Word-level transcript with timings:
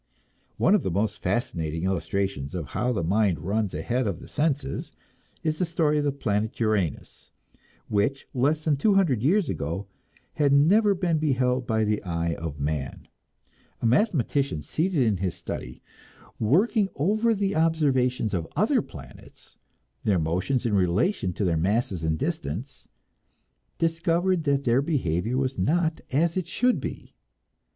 One 0.57 0.73
of 0.73 0.81
the 0.81 0.89
most 0.89 1.21
fascinating 1.21 1.83
illustrations 1.83 2.55
of 2.55 2.69
how 2.69 2.91
the 2.91 3.03
mind 3.03 3.37
runs 3.37 3.71
ahead 3.75 4.07
of 4.07 4.19
the 4.19 4.27
senses 4.27 4.91
is 5.43 5.59
the 5.59 5.65
story 5.65 5.99
of 5.99 6.03
the 6.03 6.11
planet 6.11 6.59
Uranus, 6.59 7.29
which, 7.87 8.27
less 8.33 8.63
than 8.63 8.77
two 8.77 8.95
hundred 8.95 9.21
years 9.21 9.47
ago, 9.47 9.85
had 10.33 10.53
never 10.53 10.95
been 10.95 11.19
beheld 11.19 11.67
by 11.67 11.83
the 11.83 12.01
eye 12.01 12.33
of 12.33 12.59
man. 12.59 13.07
A 13.79 13.85
mathematician 13.85 14.63
seated 14.63 15.03
in 15.05 15.17
his 15.17 15.35
study, 15.35 15.83
working 16.39 16.89
over 16.95 17.35
the 17.35 17.55
observations 17.55 18.33
of 18.33 18.47
other 18.55 18.81
planets, 18.81 19.59
their 20.03 20.17
motions 20.17 20.65
in 20.65 20.73
relation 20.73 21.31
to 21.33 21.45
their 21.45 21.57
mass 21.57 21.91
and 22.01 22.17
distance, 22.17 22.87
discovered 23.77 24.45
that 24.45 24.63
their 24.63 24.81
behavior 24.81 25.37
was 25.37 25.59
not 25.59 26.01
as 26.11 26.37
it 26.37 26.47
should 26.47 26.79
be. 26.81 27.13